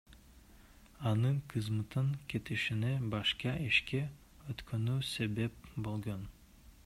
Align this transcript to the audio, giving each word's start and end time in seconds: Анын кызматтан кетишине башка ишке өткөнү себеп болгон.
Анын 1.09 1.35
кызматтан 1.53 2.07
кетишине 2.31 2.95
башка 3.13 3.53
ишке 3.67 4.01
өткөнү 4.55 4.99
себеп 5.13 5.69
болгон. 5.89 6.25